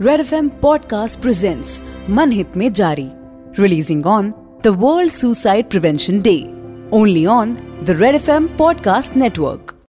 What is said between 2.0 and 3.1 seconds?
Mann Hitt Mein Jaari,